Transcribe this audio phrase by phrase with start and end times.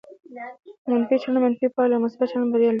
[0.91, 2.69] منفي چلند منفي پایله او مثبت چلند بریا لري.